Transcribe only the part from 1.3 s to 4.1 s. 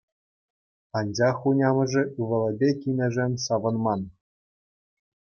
хунямӑшӗ ывӑлӗпе кинӗшӗн савӑнман.